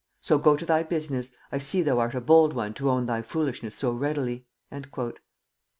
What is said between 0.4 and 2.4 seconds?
to thy business, I see thou art a